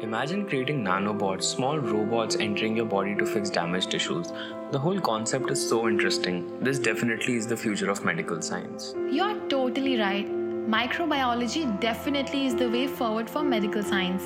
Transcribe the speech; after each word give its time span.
Imagine 0.00 0.46
creating 0.46 0.84
nanobots, 0.84 1.44
small 1.44 1.78
robots 1.78 2.36
entering 2.36 2.76
your 2.76 2.84
body 2.84 3.14
to 3.14 3.24
fix 3.24 3.48
damaged 3.48 3.92
tissues. 3.92 4.32
The 4.72 4.78
whole 4.78 5.00
concept 5.00 5.50
is 5.50 5.68
so 5.68 5.88
interesting. 5.88 6.58
This 6.60 6.78
definitely 6.78 7.36
is 7.36 7.46
the 7.46 7.56
future 7.56 7.88
of 7.90 8.04
medical 8.04 8.42
science. 8.42 8.94
You're 9.10 9.38
totally 9.48 9.98
right. 9.98 10.28
Microbiology 10.68 11.80
definitely 11.80 12.46
is 12.46 12.56
the 12.56 12.68
way 12.68 12.86
forward 12.86 13.30
for 13.30 13.42
medical 13.42 13.82
science. 13.82 14.24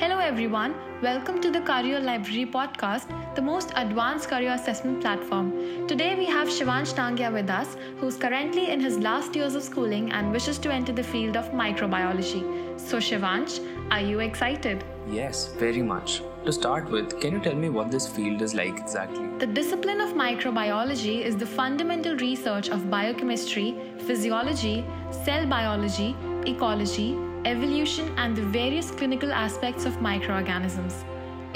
Hello, 0.00 0.18
everyone. 0.18 0.74
Welcome 1.02 1.42
to 1.42 1.50
the 1.50 1.60
Career 1.60 2.00
Library 2.00 2.46
podcast, 2.46 3.34
the 3.34 3.42
most 3.42 3.70
advanced 3.76 4.30
career 4.30 4.52
assessment 4.52 5.02
platform. 5.02 5.50
Today, 5.86 6.14
we 6.14 6.24
have 6.24 6.48
Shivansh 6.48 6.94
Tangya 6.94 7.30
with 7.30 7.50
us, 7.50 7.76
who's 7.98 8.16
currently 8.16 8.70
in 8.70 8.80
his 8.80 8.96
last 8.96 9.36
years 9.36 9.54
of 9.54 9.62
schooling 9.62 10.10
and 10.10 10.32
wishes 10.32 10.56
to 10.60 10.72
enter 10.72 10.90
the 10.90 11.02
field 11.02 11.36
of 11.36 11.50
microbiology. 11.50 12.40
So, 12.80 12.96
Shivansh, 12.96 13.60
are 13.90 14.00
you 14.00 14.20
excited? 14.20 14.82
Yes, 15.06 15.48
very 15.58 15.82
much. 15.82 16.22
To 16.46 16.50
start 16.50 16.90
with, 16.90 17.20
can 17.20 17.32
you 17.34 17.40
tell 17.40 17.54
me 17.54 17.68
what 17.68 17.90
this 17.90 18.08
field 18.08 18.40
is 18.40 18.54
like 18.54 18.78
exactly? 18.78 19.28
The 19.36 19.48
discipline 19.48 20.00
of 20.00 20.14
microbiology 20.14 21.20
is 21.20 21.36
the 21.36 21.44
fundamental 21.44 22.16
research 22.16 22.70
of 22.70 22.88
biochemistry, 22.88 23.76
physiology, 23.98 24.82
cell 25.26 25.44
biology, 25.44 26.16
ecology, 26.46 27.18
evolution 27.45 28.11
and 28.17 28.35
the 28.35 28.45
various 28.57 28.91
clinical 28.91 29.31
aspects 29.31 29.85
of 29.85 30.01
microorganisms. 30.07 31.03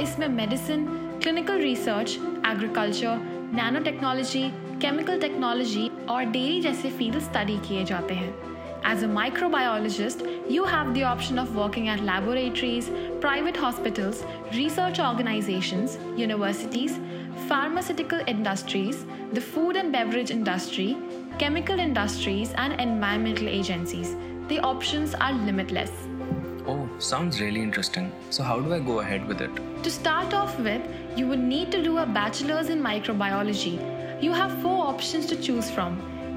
इसमें 0.02 0.28
medicine 0.28 0.86
clinical 1.24 1.62
research 1.62 2.18
agriculture 2.52 3.18
nano 3.56 3.80
technology 3.84 4.44
chemical 4.82 5.20
technology 5.22 5.90
और 6.10 6.24
dairy 6.36 6.62
जैसे 6.62 6.90
field 7.00 7.20
study 7.30 7.58
किए 7.68 7.84
जाते 7.86 8.14
हैं 8.14 8.34
As 8.90 9.02
a 9.04 9.08
microbiologist, 9.08 10.22
you 10.50 10.64
have 10.64 10.94
the 10.94 11.04
option 11.04 11.38
of 11.38 11.56
working 11.56 11.90
at 11.90 12.00
laboratories, 12.02 12.90
private 13.20 13.58
hospitals, 13.58 14.24
research 14.54 15.00
organizations, 15.00 15.98
universities, 16.18 16.98
pharmaceutical 17.50 18.20
industries, 18.28 19.06
the 19.34 19.42
food 19.42 19.76
and 19.76 19.92
beverage 19.92 20.32
industry, 20.32 20.98
chemical 21.38 21.80
industries, 21.80 22.54
and 22.54 22.80
environmental 22.80 23.50
agencies. 23.50 24.16
The 24.49 24.61
options 24.61 25.15
are 25.15 25.33
limitless. 25.33 25.91
Oh, 26.67 26.87
sounds 26.99 27.41
really 27.41 27.63
interesting. 27.63 28.13
So, 28.29 28.43
how 28.43 28.61
do 28.61 28.75
I 28.75 28.79
go 28.79 29.01
ahead 29.01 29.27
with 29.27 29.41
it? 29.41 29.51
To 29.83 29.91
start 29.91 30.35
off 30.35 30.59
with, 30.59 30.83
you 31.17 31.27
would 31.29 31.39
need 31.39 31.73
to 31.73 31.83
do 31.83 31.97
a 31.97 32.05
bachelor's 32.05 32.69
in 32.69 32.83
microbiology. 32.83 34.23
You 34.23 34.33
have 34.33 34.61
four 34.61 34.87
options 34.87 35.25
to 35.27 35.37
choose 35.37 35.71
from 35.71 35.97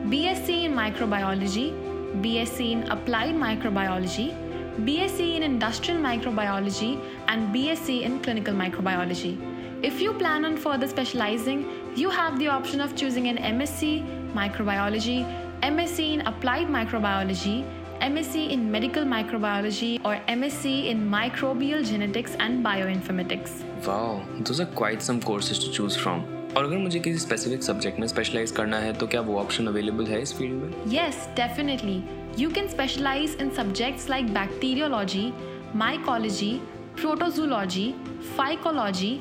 BSc 0.09 0.63
in 0.63 0.73
microbiology, 0.73 1.73
BSc 2.21 2.71
in 2.71 2.83
applied 2.89 3.35
microbiology, 3.35 4.27
BSc 4.85 5.35
in 5.35 5.43
industrial 5.43 5.99
microbiology, 5.99 7.01
and 7.27 7.53
BSc 7.53 8.03
in 8.03 8.21
clinical 8.21 8.53
microbiology. 8.53 9.35
If 9.83 9.99
you 9.99 10.13
plan 10.13 10.45
on 10.45 10.55
further 10.55 10.87
specializing, 10.87 11.65
you 11.93 12.09
have 12.09 12.39
the 12.39 12.47
option 12.47 12.79
of 12.79 12.95
choosing 12.95 13.27
an 13.27 13.37
MSc 13.37 14.33
microbiology, 14.33 15.25
MSc 15.61 16.13
in 16.13 16.21
applied 16.21 16.67
microbiology, 16.67 17.65
MSc 18.00 18.50
in 18.50 18.70
medical 18.70 19.04
microbiology, 19.04 19.90
or 20.04 20.14
MSc 20.28 20.86
in 20.86 21.08
microbial 21.10 21.84
genetics 21.84 22.34
and 22.40 22.64
bioinformatics. 22.64 23.50
Wow, 23.86 24.22
those 24.40 24.60
are 24.60 24.70
quite 24.80 25.02
some 25.02 25.20
courses 25.20 25.58
to 25.58 25.72
choose 25.78 25.96
from. 26.04 26.24
और 26.56 26.64
अगर 26.64 26.78
मुझे 26.78 27.00
किसी 27.00 27.18
specific 27.18 27.62
subject 27.62 28.00
में 28.00 28.06
specialise 28.06 28.50
करना 28.50 28.78
है 28.78 28.92
तो 28.98 29.06
क्या 29.06 29.20
वो 29.28 29.38
ऑप्शन 29.40 29.66
अवेलेबल 29.66 30.06
है 30.06 30.20
इस 30.22 30.32
फील्ड 30.38 30.62
में 30.62 30.72
Yes, 30.94 31.20
definitely. 31.38 31.96
You 32.42 32.50
can 32.58 32.68
specialize 32.74 33.36
in 33.44 33.52
subjects 33.60 34.08
like 34.14 34.28
bacteriology, 34.34 35.24
mycology, 35.84 36.52
protozoology, 36.96 37.86
phycology, 38.36 39.12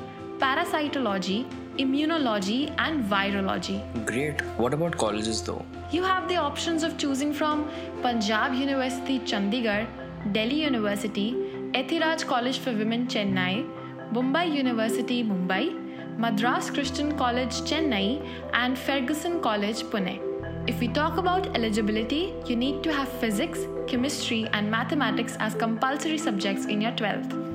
parasitology, 0.44 1.40
immunology, 1.79 2.75
and 2.79 3.05
virology. 3.05 3.79
Great. 4.07 4.41
What 4.57 4.75
about 4.75 4.97
colleges 4.97 5.43
though? 5.43 5.65
You 5.91 6.03
have 6.03 6.29
the 6.29 6.37
options 6.37 6.83
of 6.83 6.99
choosing 6.99 7.33
from 7.33 7.69
Punjab 8.03 8.55
University 8.55 9.19
Chandigarh, 9.21 9.87
Delhi 10.33 10.63
University, 10.63 11.33
Ethiraj 11.73 12.27
College 12.27 12.59
for 12.59 12.73
Women 12.73 13.07
Chennai, 13.07 13.69
Mumbai 14.13 14.53
University 14.53 15.23
Mumbai, 15.23 15.65
Madras 16.19 16.71
Christian 16.71 17.17
College 17.17 17.61
Chennai, 17.71 18.27
and 18.53 18.77
Fergusson 18.77 19.41
College 19.43 19.83
Pune. 19.85 20.21
If 20.67 20.81
we 20.81 20.89
talk 20.89 21.19
about 21.19 21.55
eligibility, 21.55 22.35
you 22.47 22.57
need 22.57 22.83
to 22.83 22.93
have 22.93 23.09
physics, 23.09 23.67
chemistry, 23.87 24.49
and 24.53 24.69
mathematics 24.69 25.37
as 25.39 25.55
compulsory 25.55 26.19
subjects 26.19 26.67
in 26.67 26.81
your 26.81 26.93
12th. 26.93 27.46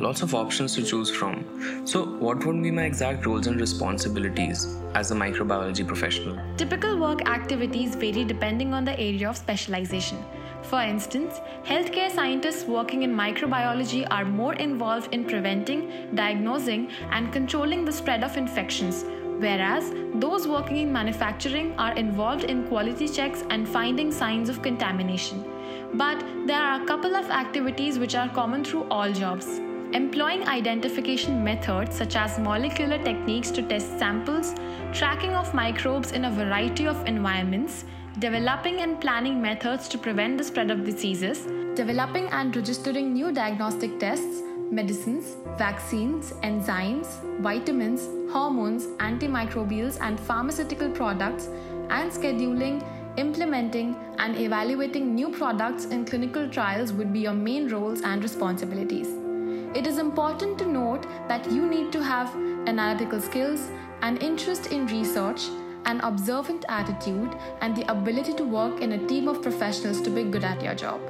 Lots 0.00 0.22
of 0.22 0.32
options 0.32 0.76
to 0.76 0.82
choose 0.84 1.10
from. 1.10 1.44
So, 1.84 2.04
what 2.04 2.46
would 2.46 2.62
be 2.62 2.70
my 2.70 2.84
exact 2.84 3.26
roles 3.26 3.48
and 3.48 3.60
responsibilities 3.60 4.76
as 4.94 5.10
a 5.10 5.14
microbiology 5.16 5.84
professional? 5.84 6.38
Typical 6.56 6.96
work 6.96 7.28
activities 7.28 7.96
vary 7.96 8.24
depending 8.24 8.74
on 8.74 8.84
the 8.84 8.92
area 8.92 9.28
of 9.28 9.36
specialization. 9.36 10.24
For 10.62 10.80
instance, 10.80 11.40
healthcare 11.64 12.12
scientists 12.12 12.64
working 12.64 13.02
in 13.02 13.12
microbiology 13.12 14.06
are 14.08 14.24
more 14.24 14.54
involved 14.54 15.12
in 15.12 15.24
preventing, 15.24 16.14
diagnosing, 16.14 16.90
and 17.10 17.32
controlling 17.32 17.84
the 17.84 17.92
spread 17.92 18.22
of 18.22 18.36
infections, 18.36 19.04
whereas 19.40 19.92
those 20.14 20.46
working 20.46 20.76
in 20.76 20.92
manufacturing 20.92 21.76
are 21.76 21.94
involved 21.94 22.44
in 22.44 22.68
quality 22.68 23.08
checks 23.08 23.42
and 23.50 23.68
finding 23.68 24.12
signs 24.12 24.48
of 24.48 24.62
contamination. 24.62 25.44
But 25.94 26.24
there 26.46 26.60
are 26.60 26.82
a 26.82 26.86
couple 26.86 27.16
of 27.16 27.30
activities 27.30 27.98
which 27.98 28.14
are 28.14 28.28
common 28.28 28.62
through 28.62 28.84
all 28.90 29.10
jobs. 29.12 29.60
Employing 29.94 30.46
identification 30.46 31.42
methods 31.42 31.96
such 31.96 32.14
as 32.14 32.38
molecular 32.38 33.02
techniques 33.02 33.50
to 33.50 33.62
test 33.62 33.98
samples, 33.98 34.54
tracking 34.92 35.34
of 35.34 35.54
microbes 35.54 36.12
in 36.12 36.26
a 36.26 36.30
variety 36.30 36.86
of 36.86 37.06
environments, 37.06 37.86
developing 38.18 38.82
and 38.82 39.00
planning 39.00 39.40
methods 39.40 39.88
to 39.88 39.96
prevent 39.96 40.36
the 40.36 40.44
spread 40.44 40.70
of 40.70 40.84
diseases, 40.84 41.46
developing 41.74 42.26
and 42.26 42.54
registering 42.54 43.14
new 43.14 43.32
diagnostic 43.32 43.98
tests, 43.98 44.42
medicines, 44.70 45.36
vaccines, 45.56 46.32
enzymes, 46.42 47.06
vitamins, 47.40 48.08
hormones, 48.30 48.88
antimicrobials, 48.98 49.98
and 50.02 50.20
pharmaceutical 50.20 50.90
products, 50.90 51.46
and 51.88 52.12
scheduling, 52.12 52.84
implementing, 53.16 53.96
and 54.18 54.36
evaluating 54.36 55.14
new 55.14 55.30
products 55.30 55.86
in 55.86 56.04
clinical 56.04 56.46
trials 56.46 56.92
would 56.92 57.10
be 57.10 57.20
your 57.20 57.32
main 57.32 57.68
roles 57.68 58.02
and 58.02 58.22
responsibilities. 58.22 59.08
It 59.74 59.86
is 59.86 59.98
important 59.98 60.58
to 60.58 60.66
note 60.66 61.06
that 61.28 61.50
you 61.52 61.66
need 61.66 61.92
to 61.92 62.02
have 62.02 62.34
analytical 62.66 63.20
skills, 63.20 63.68
an 64.00 64.16
interest 64.16 64.72
in 64.72 64.86
research, 64.86 65.48
an 65.84 66.00
observant 66.00 66.64
attitude, 66.70 67.36
and 67.60 67.76
the 67.76 67.90
ability 67.90 68.32
to 68.34 68.44
work 68.44 68.80
in 68.80 68.92
a 68.92 69.06
team 69.06 69.28
of 69.28 69.42
professionals 69.42 70.00
to 70.00 70.10
be 70.10 70.24
good 70.24 70.42
at 70.42 70.62
your 70.62 70.74
job. 70.74 71.00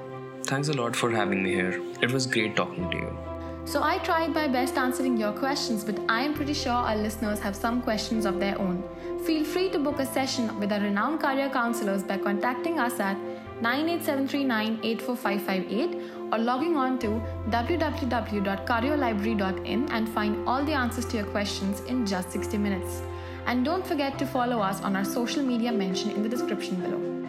Thanks 0.42 0.68
a 0.68 0.72
lot 0.72 0.96
for 0.96 1.10
having 1.10 1.44
me 1.44 1.52
here. 1.52 1.80
It 2.02 2.10
was 2.10 2.26
great 2.26 2.56
talking 2.56 2.90
to 2.90 2.96
you. 2.96 3.16
So, 3.64 3.82
I 3.82 3.98
tried 3.98 4.34
my 4.34 4.48
best 4.48 4.76
answering 4.76 5.18
your 5.18 5.32
questions, 5.32 5.84
but 5.84 6.00
I 6.08 6.22
am 6.22 6.34
pretty 6.34 6.54
sure 6.54 6.72
our 6.72 6.96
listeners 6.96 7.38
have 7.40 7.54
some 7.54 7.82
questions 7.82 8.24
of 8.24 8.40
their 8.40 8.58
own. 8.58 8.82
Feel 9.24 9.44
free 9.44 9.68
to 9.70 9.78
book 9.78 10.00
a 10.00 10.06
session 10.06 10.58
with 10.58 10.72
our 10.72 10.80
renowned 10.80 11.20
career 11.20 11.50
counselors 11.50 12.02
by 12.02 12.16
contacting 12.16 12.78
us 12.78 12.98
at 12.98 13.16
98739 13.60 16.00
or 16.32 16.38
logging 16.38 16.76
on 16.76 16.98
to 17.00 17.20
www.careerlibrary.in 17.50 19.90
and 19.90 20.08
find 20.08 20.48
all 20.48 20.64
the 20.64 20.72
answers 20.72 21.04
to 21.06 21.16
your 21.16 21.26
questions 21.26 21.80
in 21.82 22.06
just 22.06 22.30
60 22.32 22.56
minutes. 22.58 23.02
And 23.46 23.64
don't 23.64 23.86
forget 23.86 24.18
to 24.18 24.26
follow 24.26 24.60
us 24.60 24.80
on 24.82 24.96
our 24.96 25.04
social 25.04 25.42
media 25.42 25.72
mentioned 25.72 26.12
in 26.12 26.22
the 26.22 26.28
description 26.28 26.76
below. 26.76 27.27